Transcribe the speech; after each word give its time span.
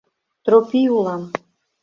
Тропий 0.45 0.87
улам. 0.95 1.23